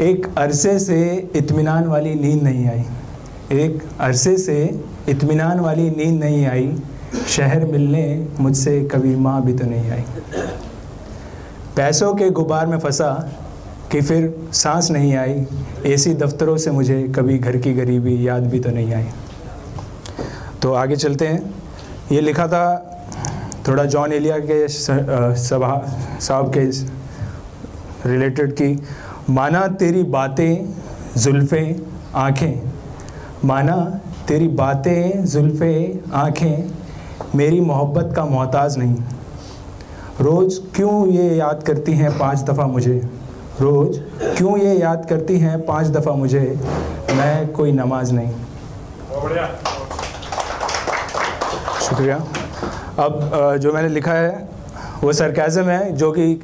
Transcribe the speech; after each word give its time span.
एक 0.00 0.26
अरसे 0.38 0.78
से 0.78 1.30
इत्मीनान 1.36 1.86
वाली 1.86 2.14
नींद 2.14 2.42
नहीं 2.42 2.66
आई। 2.68 2.84
एक 3.52 3.82
अरसे 4.00 4.36
से 4.38 4.58
इत्मीनान 5.08 5.60
वाली 5.60 5.88
नींद 5.90 6.20
नहीं 6.20 6.46
आई। 6.46 6.70
शहर 7.28 7.64
मिलने 7.64 8.04
मुझसे 8.40 8.80
कभी 8.84 9.14
माँ 9.16 9.42
भी 9.42 9.52
तो 9.52 9.66
नहीं 9.66 9.90
आई। 9.90 10.04
पैसों 11.76 12.14
के 12.14 12.30
गुबार 12.30 12.66
में 12.66 12.78
फंसा 12.78 13.10
कि 13.92 14.00
फिर 14.00 14.34
सांस 14.52 14.90
नहीं 14.90 15.14
आई। 15.16 15.46
ऐसी 15.86 16.14
दफ्तरों 16.14 16.56
से 16.56 16.70
मुझे 16.70 17.02
कभी 17.16 17.38
घर 17.38 17.56
की 17.56 17.72
गरीबी 17.72 18.28
याद 18.28 18.46
भी 18.50 18.60
तो 18.60 18.70
नहीं 18.70 18.94
आई। 18.94 19.06
तो 20.62 20.72
आगे 20.72 20.96
चलते 20.96 21.26
हैं। 21.26 21.54
ये 22.12 22.20
लिखा 22.20 22.46
था 22.46 22.64
थोड़ा 23.68 23.84
जॉन 23.84 24.12
एलिया 24.12 24.38
के 24.38 24.66
सभा, 24.68 25.74
साहब 26.20 26.52
के 26.56 26.64
रिलेटेड 28.08 28.52
की। 28.52 28.72
माना 29.30 29.66
तेरी 29.80 30.02
बातें 30.02 30.74
जुल्फ़े 31.16 31.64
आँखें। 32.16 32.62
माना 33.44 33.76
तेरी 34.28 34.48
बातें 34.50 35.24
जुल्फ़े 35.24 36.00
आँखें, 36.14 36.70
मेरी 37.34 37.60
मोहब्बत 37.60 38.12
का 38.16 38.24
मोहताज 38.24 38.78
नहीं। 38.78 38.96
रोज़ 40.20 40.58
क्यों 40.76 41.06
ये 41.08 41.28
याद 41.36 41.62
करती 41.62 41.92
हैं 41.92 42.18
पाँच 42.18 42.42
दफ़ा 42.42 42.66
मुझे? 42.66 42.96
रोज़ 43.60 43.98
क्यों 44.36 44.56
ये 44.58 44.74
याद 44.74 45.06
करती 45.10 45.38
हैं 45.38 45.64
पाँच 45.66 45.86
दफ़ा 45.86 46.12
मुझे? 46.14 46.40
मैं 47.12 47.52
कोई 47.52 47.72
नमाज़ 47.72 48.12
नहीं। 48.12 48.32
शुक्रिया। 51.80 52.16
अब 52.98 53.58
जो 53.60 53.72
मैंने 53.72 53.88
लिखा 53.88 54.12
है, 54.12 54.48
वो 55.02 55.12
सरकाज़म 55.12 55.68
है, 55.68 55.92
जो 55.92 56.10
कि 56.12 56.34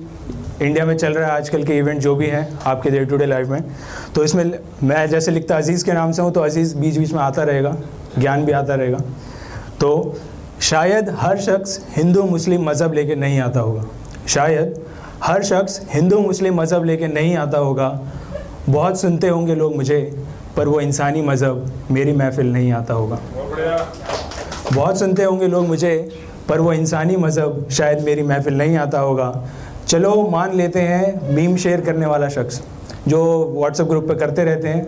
इंडिया 0.63 0.85
में 0.85 0.97
चल 0.97 1.13
रहा 1.13 1.29
है 1.29 1.37
आजकल 1.37 1.65
के 1.65 1.77
इवेंट 1.79 2.01
जो 2.01 2.15
भी 2.17 2.27
हैं 2.27 2.59
आपके 2.67 2.91
डे 2.91 3.05
टू 3.05 3.17
डे 3.17 3.27
लाइफ 3.27 3.49
में। 3.49 3.65
तो 4.15 4.25
इसमें 4.25 4.45
मैं 4.83 5.07
जैसे 5.09 5.31
लिखता 5.31 5.57
अज़ीज़ 5.57 5.85
के 5.85 5.93
नाम 5.93 6.13
से 6.13 6.23
हूँ 6.23 6.33
तो 6.33 6.41
अज़ीज़ 6.41 6.77
बीच 6.77 6.97
बीच 6.99 7.13
में 7.13 7.21
आता 7.21 7.43
रहेगा, 7.43 7.77
ज्ञान 8.19 8.45
भी 8.45 8.53
आता 8.53 8.75
रहेगा। 8.75 8.99
तो 9.81 10.17
शायद 10.61 11.11
हर 11.11 11.39
शख्स 11.39 11.81
हिंदू 11.97 12.23
मुस्लिम 12.23 12.69
मज़हब 12.69 12.95
लेके 12.95 13.15
नहीं 13.15 13.41
आता 13.41 13.61
होगा। 13.61 13.85
शायद 14.29 14.81
हर 15.23 15.43
शख्स 15.43 15.81
हिंदू 15.91 16.19
मुस्लिम 16.21 16.61
मज़हब 16.61 16.85
लेके 16.85 17.07
नहीं 17.07 17.37
आता 17.37 17.59
होगा। 17.59 17.89
बहुत 18.69 19.01
सुनते 19.01 19.29
होंगे 19.29 19.55
लोग 19.55 19.77
मुझे, 19.77 20.01
पर 20.57 20.69
वो 20.69 20.81
इंसानी 20.81 21.23
मज़हब, 21.23 21.73
मेरी 21.91 22.13
महफिल 22.13 22.53
नहीं 22.53 22.73
आता 22.73 22.95
होगा। 22.95 23.19
बहुत 24.73 24.99
सुनते 24.99 25.25
होंगे 25.25 25.47
लोग 25.47 25.67
मुझे, 25.67 26.09
पर 26.49 26.61
वो 26.61 26.73
इंसानी 26.73 27.17
मज़हब, 27.17 27.69
शायद 27.71 28.01
मेरी 28.01 28.23
महफिल 28.23 28.59
नहीं 28.59 28.77
आता 28.77 28.99
होगा। 28.99 29.29
चलो 29.89 30.23
मान 30.31 30.55
लेते 30.57 30.81
हैं 30.81 31.35
मीम 31.35 31.57
शेयर 31.57 31.81
करने 31.81 32.07
वाला 32.07 32.29
शख्स, 32.29 32.61
जो 33.09 33.19
व्हाट्सएप 33.57 33.87
ग्रुप 33.87 34.09
पे 34.09 34.15
करते 34.15 34.45
रहते 34.45 34.69
हैं 34.69 34.87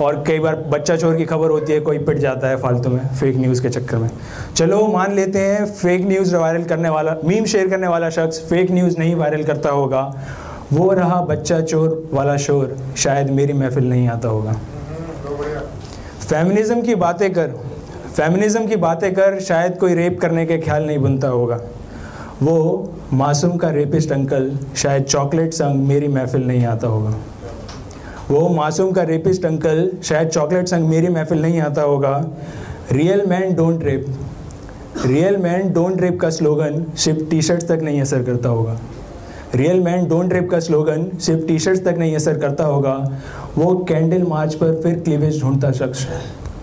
और 0.00 0.22
कई 0.26 0.38
बार 0.38 0.54
बच्चा 0.68 0.96
चोर 0.96 1.16
की 1.16 1.24
खबर 1.24 1.50
होती 1.50 1.72
है, 1.72 1.80
कोई 1.80 1.98
पिट 1.98 2.18
जाता 2.18 2.48
है 2.48 2.56
फालतू 2.56 2.90
में 2.90 3.00
फेक 3.10 3.36
न्यूज़ 3.36 3.62
के 3.62 3.68
चक्कर 3.68 3.96
में। 3.96 4.08
चलो 4.56 4.86
मान 4.88 5.14
लेते 5.14 5.38
हैं 5.38 5.64
फेक 5.66 6.06
न्यूज़ 6.06 6.34
वायरल 6.36 6.64
करने 6.64 6.88
वाला 6.88 7.16
मीम 7.24 7.44
शेयर 7.44 7.68
करने 7.68 7.88
वाला 7.88 8.08
शख्स 8.10 8.40
फेक 8.48 8.70
न्यूज़ 8.70 8.98
नहीं 8.98 9.14
वायरल 9.14 9.44
करता 9.44 9.70
होगा। 9.70 10.02
वो 10.72 10.92
रहा 10.92 11.20
बच्चा 11.22 11.60
चोर 11.60 12.10
वाला 12.12 12.36
शोर, 12.38 12.76
शायद 12.96 13.30
मेरी 13.30 13.52
महफिल 13.52 13.88
नहीं 13.88 14.08
आता 14.08 14.28
होगा। 14.28 14.52
फेमिनिज़म 16.20 16.82
की 16.82 16.94
बातें 16.96 17.32
कर 17.32 17.54
फेमिनिज़म 18.16 18.66
की 18.66 18.76
बातें 18.78 19.12
कर, 19.14 19.38
शायद 19.40 19.78
कोई 19.78 19.94
रेप 19.94 20.18
करने 20.20 20.46
के 20.46 20.58
ख्याल 20.58 20.86
नहीं 20.86 20.98
बनता 20.98 21.28
होगा। 21.28 21.60
वो 22.42 22.92
मासूम 23.12 23.56
का 23.56 23.68
रेपिस्ट 23.70 24.12
अंकल 24.12 24.50
शायद 24.76 25.02
चॉकलेट 25.02 25.52
संग 25.52 25.84
मेरी 25.88 26.08
महफिल 26.08 26.46
नहीं 26.46 26.64
आता 26.64 26.86
होगा। 26.86 27.10
वो 28.30 28.48
मासूम 28.48 28.90
का 28.92 29.02
रेपिस्ट 29.02 29.44
अंकल 29.44 29.90
शायद 30.02 30.28
चॉकलेट 30.28 30.68
संग 30.68 30.88
मेरी 30.88 31.08
महफिल 31.08 31.42
नहीं 31.42 31.60
आता 31.60 31.82
होगा। 31.82 32.14
Real 32.92 33.22
man 33.26 33.54
don't 33.54 33.84
rape 33.84 34.06
real 35.06 35.36
man 35.36 35.72
don't 35.72 36.00
rape 36.00 36.18
का 36.20 36.30
स्लोगन 36.30 36.84
सिर्फ़ 36.96 37.24
टी 37.30 37.42
शर्ट 37.42 37.62
तक 37.62 37.80
नहीं 37.82 38.00
असर 38.02 38.22
करता 38.22 38.48
होगा। 38.48 38.78
रियल 39.54 39.80
मैन 39.80 40.08
डोंट 40.08 40.32
रेप 40.32 40.50
का 40.50 40.60
स्लोगन 40.60 41.06
सिर्फ़ 41.18 41.46
टी 41.46 41.58
शर्ट्स 41.58 41.84
तक 41.84 41.94
नहीं 41.98 42.16
असर 42.16 42.38
करता 42.38 42.64
होगा। 42.64 42.96
वो 43.58 43.74
कैंडल 43.88 44.22
मार्च 44.22 44.54
पर 44.54 44.80
फिर 44.82 44.98
क्लीवेज 45.00 45.40
ढूंढता 45.42 45.72
शख्स। 45.72 46.06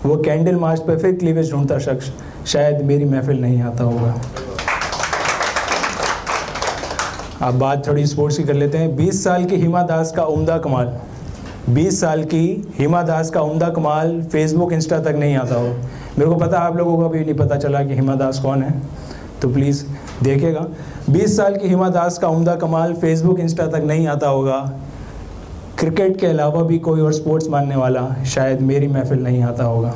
वो 0.06 0.18
कैंडल 0.18 0.56
मार्च 0.56 0.82
पर 0.82 1.00
फिर 1.00 1.16
क्लीवेज 1.16 1.52
ढूंढता 1.52 1.80
शख्स। 1.80 2.12
शायद 2.48 2.82
मेरी 2.82 3.06
महफिल 3.06 3.42
नहीं 3.42 3.62
आता 3.62 3.84
होगा। 3.84 4.22
अब 7.42 7.60
बात 7.60 7.88
थोड़ी 7.88 8.06
स्पोर्ट्स 8.06 8.38
की 8.38 8.44
कर 8.44 8.54
लेते 8.54 8.78
हैं। 8.78 8.96
20 8.96 9.24
साल 9.24 9.46
की 9.46 9.56
हिमा 9.56 9.82
दास 9.82 10.12
का 10.12 10.24
उम्दा 10.24 10.58
कमाल। 10.58 11.00
20 11.70 12.02
साल 12.02 12.24
की 12.24 12.74
हिमा 12.80 13.02
दास 13.02 13.30
का 13.30 13.42
उम्दा 13.42 13.70
कमाल 13.70 14.24
फेसबुक 14.24 14.74
इंस्टा 14.74 15.00
तक 15.00 15.08
नहीं 15.08 15.36
आता 15.36 15.56
हो। 15.56 15.68
मेरे 16.18 16.26
को 16.26 16.36
पता, 16.36 16.60
आप 16.60 16.78
लोगों 16.78 16.98
को 16.98 17.10
भी 17.10 17.20
नहीं 17.20 17.34
पता 17.34 17.56
चला 17.56 17.84
कि 17.84 17.94
हिमा 17.94 18.16
दास 18.16 18.40
कौन 18.40 18.64
है। 18.64 18.82
तो 19.42 19.50
प्लीज़ 19.50 19.86
देखेगा 20.24 20.68
20 21.10 21.38
साल 21.38 21.56
की 21.56 21.68
हिमा 21.68 21.90
दास 21.90 22.18
का 22.18 22.28
उम्दा 22.28 22.56
कमाल 22.56 22.94
फेसबुक 22.94 23.40
इंस्टा 23.40 23.68
तक 23.68 23.84
नहीं 23.86 24.08
आता 24.08 24.28
होगा। 24.28 24.60
क्रिकेट 25.80 26.18
के 26.18 26.28
अलावा 26.28 26.64
भी 26.64 26.80
कोई 26.80 27.02
और 27.02 27.14
स्पोर्ट्स 27.14 27.48
मानने 27.48 27.76
वाला 27.76 28.24
शायद 28.26 28.62
मेरी 28.62 28.88
महफिल 28.88 29.24
नहीं 29.24 29.44
आता 29.44 29.64
होगा। 29.64 29.96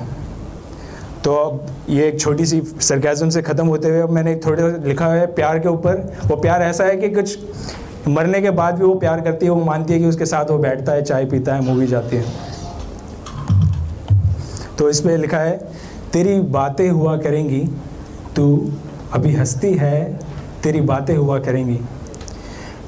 तो 1.24 1.34
अब 1.34 1.66
ये 1.90 2.08
एक 2.08 2.20
छोटी 2.20 2.46
सी 2.46 2.62
सरकाजम 2.82 3.30
से 3.30 3.42
ख़त्म 3.42 3.66
होते 3.68 3.90
हुए 3.90 4.00
अब 4.00 4.10
मैंने 4.10 4.36
थोड़े 4.36 4.64
लिखा 4.88 5.08
है, 5.08 5.26
प्यार 5.26 5.60
के 5.60 5.70
ऊपर। 5.70 6.18
वो 6.28 6.36
प्यार 6.36 6.62
ऐसा 6.62 6.84
है 6.84 6.98
कि 6.98 7.10
कुछ 7.10 8.08
मरने 8.08 8.42
के 8.42 8.50
बाद 8.50 8.80
भी 8.80 8.86
वो 8.86 8.96
प्यार 8.96 9.22
करती 9.22 9.46
है, 9.46 9.52
वो 9.52 9.64
मानती 9.66 9.94
है 9.94 10.00
कि 10.00 10.06
उसके 10.06 10.26
साथ 10.26 10.46
वो 10.46 10.58
बैठता 10.58 10.92
है, 10.92 11.04
चाय 11.04 11.26
पीता 11.26 11.56
है, 11.56 11.62
मूवी 11.62 11.88
जाती 11.88 12.16
है। 12.16 12.26
तो 14.78 14.90
इस 14.90 15.00
पर 15.02 15.18
लिखा 15.18 15.38
है, 15.38 15.58
तेरी 16.14 16.40
बातें 16.40 16.90
हुआ 16.90 17.18
करेंगी, 17.18 17.60
तू 18.36 18.72
अभी 19.14 19.34
हंसती 19.34 19.74
है, 19.74 20.20
तेरी 20.64 20.82
बातें 20.82 21.16
हुआ 21.18 21.40
करेंगी। 21.40 21.80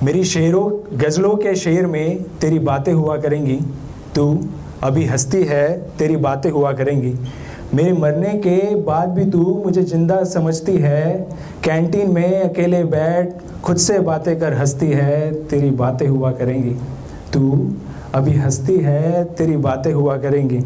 मेरी 0.03 0.23
शेरों, 0.23 0.69
गज़लों 0.97 1.35
के 1.35 1.55
शेर 1.55 1.85
में 1.87 2.23
तेरी 2.41 2.59
बातें 2.59 2.93
हुआ 2.93 3.17
करेंगी, 3.17 3.59
तू 4.15 4.47
अभी 4.83 5.05
हंसती 5.05 5.43
है, 5.43 5.67
तेरी 5.97 6.15
बातें 6.15 6.49
हुआ 6.51 6.71
करेंगी। 6.73 7.15
मेरे 7.75 7.93
मरने 7.93 8.33
के 8.37 8.75
बाद 8.81 9.09
भी 9.09 9.25
तू 9.25 9.39
मुझे 9.65 9.81
ज़िंदा 9.83 10.23
समझती 10.23 10.75
है। 10.77 11.15
कैंटीन 11.63 12.11
में 12.11 12.41
अकेले 12.41 12.83
बैठ 12.83 13.33
खुद 13.61 13.77
से 13.77 13.99
बातें 13.99 14.39
कर 14.39 14.53
हंसती 14.53 14.87
है, 14.87 15.33
तेरी 15.43 15.69
बातें 15.71 16.07
हुआ 16.07 16.31
करेंगी। 16.31 16.75
तू 17.33 17.73
अभी 18.13 18.33
हंसती 18.33 18.77
है, 18.77 19.23
तेरी 19.23 19.57
बातें 19.57 19.91
हुआ 19.93 20.17
करेंगी। 20.17 20.59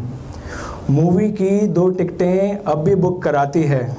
मूवी 0.90 1.28
की 1.30 1.66
दो 1.68 1.88
टिकटें 1.88 2.56
अब 2.56 2.78
भी 2.78 2.94
बुक 2.94 3.22
कराती 3.22 3.62
है। 3.62 3.96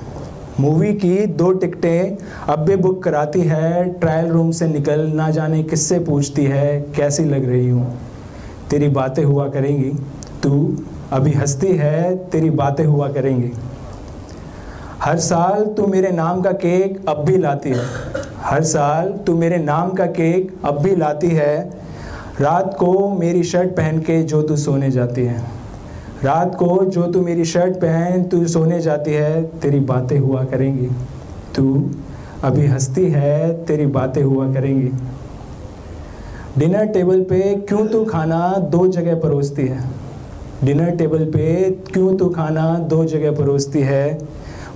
मूवी 0.60 0.94
की 0.94 1.26
दो 1.26 1.52
टिकटें 1.52 2.18
अब 2.54 2.60
भी 2.60 2.76
बुक 2.76 3.04
कराती 3.04 3.42
है। 3.42 3.84
ट्रायल 3.94 4.32
रूम 4.32 4.52
से 4.52 4.68
निकल 4.68 5.02
ना 5.16 5.30
जाने 5.30 5.64
किससे 5.64 6.00
पूछती 6.00 6.46
है, 6.46 6.82
कैसी 6.98 7.26
लग 7.26 7.50
रही 7.50 7.70
हूँ? 7.70 7.94
तेरी 8.70 8.90
बातें 8.90 9.24
हुआ 9.24 9.50
करेंगी। 9.50 9.92
तू 10.44 10.78
अभी 11.12 11.32
हंसती 11.32 11.68
है, 11.68 12.16
तेरी 12.16 12.50
बातें 12.50 12.86
हुआ 12.86 13.12
करेंगी। 13.12 13.52
हर 15.02 15.20
साल 15.20 15.66
तू 15.66 15.88
मेरे 15.88 16.12
नाम 16.12 16.42
का 16.42 16.52
केक 16.52 17.10
अब 17.10 17.26
भी 17.26 17.38
लाती 17.38 17.70
है। 17.70 17.86
हर 18.38 18.64
साल 18.64 19.10
तू 19.10 19.36
मेरे 19.36 19.58
नाम 19.58 19.90
का 19.90 20.06
केक 20.06 20.56
अब 20.66 20.82
भी 20.82 20.96
लाती 20.96 21.28
है। 21.28 21.72
रात 22.40 22.76
को 22.80 23.10
मेरी 23.10 23.44
शर्ट 23.44 23.70
पहन 23.70 24.00
के 24.00 24.24
जो 24.24 24.42
तू 24.42 24.58
सोने 24.58 24.92
जाती 24.92 25.26
है। 25.26 25.42
रात 26.24 26.56
को 26.56 26.86
जो 26.86 27.04
तू 27.04 27.22
मेरी 27.22 27.46
शर्ट 27.46 27.76
पहन 27.76 28.24
तू 28.24 28.48
सोने 28.48 28.80
जाती 28.80 29.14
है, 29.14 29.44
तेरी 29.44 29.80
बातें 29.80 30.20
हुआ 30.20 30.44
करेंगी। 30.44 30.90
तू 31.56 31.92
अभी 32.44 32.68
हंसती 32.68 33.12
है, 33.12 33.66
तेरी 33.66 33.86
बातें 33.86 34.24
हुआ 34.24 34.54
करेंगी। 34.54 34.90
डिनर 36.58 36.86
टेबल 36.86 37.22
पे 37.22 37.56
क्यों 37.56 37.88
तू 37.88 38.06
खाना 38.06 38.58
दो 38.58 38.88
जगह 38.88 39.16
परोसती 39.16 39.68
है? 39.68 40.01
डिनर 40.64 40.90
टेबल 40.90 41.26
पे 41.26 41.72
क्यों 41.94 42.18
तू 42.18 42.30
खाना 42.30 42.78
दो 42.78 43.06
जगह 43.06 43.32
परोसती 43.32 43.80
है? 43.80 44.18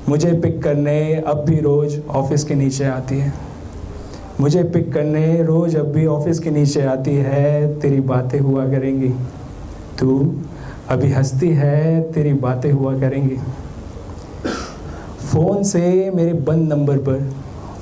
मुझे 0.09 0.33
पिक 0.33 0.63
करने 0.63 1.15
अब 1.15 1.45
भी 1.45 1.59
रोज़ 1.59 1.99
ऑफ़िस 2.09 2.43
के 2.43 2.55
नीचे 2.55 2.85
आती 2.85 3.17
है। 3.17 3.33
मुझे 4.41 4.63
पिक 4.63 4.93
करने 4.93 5.43
रोज़ 5.43 5.77
अब 5.77 5.85
भी 5.85 6.05
ऑफ़िस 6.05 6.39
के 6.39 6.49
नीचे 6.49 6.81
आती 6.81 7.15
है, 7.15 7.79
तेरी 7.79 7.99
बातें 8.01 8.39
हुआ 8.39 8.65
करेंगी। 8.65 9.09
तू 9.99 10.35
अभी 10.89 11.11
हंसती 11.11 11.49
है, 11.49 12.01
तेरी 12.01 12.33
बातें 12.33 12.71
हुआ 12.71 12.99
करेंगी। 12.99 13.37
फ़ोन 15.31 15.63
से 15.63 16.11
मेरे 16.15 16.33
बंद 16.33 16.73
नंबर 16.73 16.97
पर, 16.97 17.33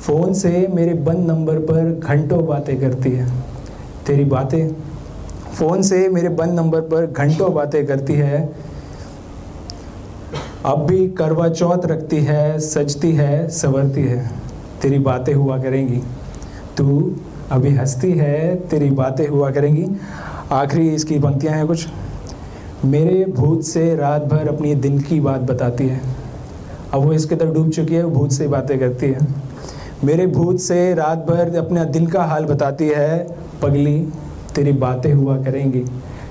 फ़ोन 0.02 0.34
से 0.34 0.68
मेरे 0.74 0.94
बंद 0.94 1.28
नंबर 1.28 1.56
पर 1.56 2.00
घंटों 2.04 2.46
बातें 2.46 2.80
करती 2.80 3.12
है। 3.12 3.28
तेरी 4.08 4.24
बातें 4.24 4.70
फ़ोन 5.54 5.82
से 5.82 6.10
मेरे 6.10 6.30
बंद 6.30 6.54
नंबर 6.54 6.82
पर 6.82 7.06
घंटों 7.06 7.54
बातें 7.54 7.86
करती 7.88 8.14
है। 8.14 8.54
अब 10.66 10.86
भी 10.86 11.08
करवा 11.08 11.50
चौथ 11.50 11.86
रखती 11.86 12.18
है, 12.18 12.60
सजती 12.60 13.12
है, 13.12 13.48
संवरती 13.48 14.02
है। 14.02 14.32
तेरी 14.82 15.00
बातें 15.00 15.34
हुआ 15.34 15.58
करेंगी। 15.58 16.02
तू 16.78 17.16
अभी 17.52 17.70
हंसती 17.70 18.12
है, 18.12 18.56
तेरी 18.56 18.90
बातें 18.90 19.28
हुआ 19.28 19.52
करेंगी। 19.52 19.88
आखिरी 20.52 20.90
इसकी 20.90 21.20
पंक्तियाँ 21.20 21.54
हैं 21.54 21.68
कुछ। 21.68 21.88
मेरे 22.86 23.26
भूत 23.26 23.64
से 23.64 23.96
रात 23.96 24.22
भर 24.22 24.48
अपनी 24.48 24.76
दिल 24.76 25.02
की 25.02 25.20
बात 25.20 25.42
बताती 25.42 25.88
है। 25.88 26.02
अब 26.94 27.02
वो 27.02 27.14
इसके 27.14 27.36
तरफ़ 27.36 27.50
डूब 27.50 27.70
चुकी 27.70 27.96
है 27.96 28.06
भूत 28.06 28.32
से 28.32 28.48
बातें 28.48 28.80
करती 28.80 29.06
है। 29.06 29.20
मेरे 30.04 30.28
भूत 30.28 30.60
से 30.60 30.94
रात 30.94 31.18
भर 31.18 31.56
अपना 31.58 31.84
दिल 31.84 32.08
का 32.08 32.24
हाल 32.24 32.46
बताती 32.46 32.88
है, 32.88 33.28
पगली। 33.62 34.08
तेरी 34.56 34.72
बातें 34.72 35.14
हुआ 35.14 35.44
करेंगी। 35.44 35.86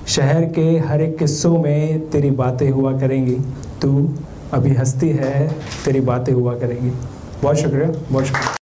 शहर 0.07 0.45
के 0.45 0.77
हर 0.77 1.01
एक 1.01 1.17
किस्सों 1.17 1.57
में 1.57 2.09
तेरी 2.09 2.31
बातें 2.31 2.69
हुआ 2.69 2.99
करेंगी। 2.99 3.35
तू 3.81 4.17
अभी 4.53 4.73
हंसती 4.73 5.09
है, 5.09 5.53
तेरी 5.85 6.01
बातें 6.01 6.33
हुआ 6.33 6.59
करेंगी। 6.59 6.89
बहुत 7.41 7.57
शुक्रिया 7.57 7.87
बहुत 8.11 8.25
शुक्रिया। 8.25 8.55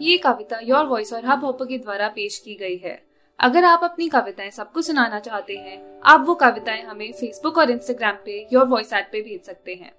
ये 0.00 0.18
कविता 0.18 0.60
योर 0.64 0.84
वॉइस 0.84 1.12
और 1.12 1.26
हब 1.26 1.44
हॉपर 1.44 1.64
के 1.64 1.78
द्वारा 1.78 2.08
पेश 2.08 2.38
की 2.38 2.54
गई 2.54 2.76
है। 2.76 3.02
अगर 3.40 3.64
आप 3.64 3.80
अपनी 3.84 4.08
कविताएँ 4.08 4.50
सबको 4.50 4.82
सुनाना 4.82 5.18
चाहते 5.20 5.54
हैं, 5.54 6.00
आप 6.04 6.24
वो 6.26 6.34
कविताएँ 6.34 6.82
हमें 6.82 7.12
फेसबुक 7.12 7.58
और 7.58 7.70
इंस्टाग्राम 7.70 8.14
पे 8.24 8.48
योर 8.52 8.66
वॉइस 8.66 8.92
ऐप 8.92 9.08
पे 9.12 9.20
भेज 9.20 9.46
सकते 9.46 9.72
हैं। 9.74 9.92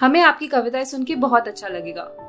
हमें 0.00 0.20
आपकी 0.20 0.46
कविताएँ 0.46 0.84
सुन 0.84 1.04
के 1.04 1.14
बहुत 1.14 1.48
अच्छा 1.48 1.68
लगेगा। 1.68 2.28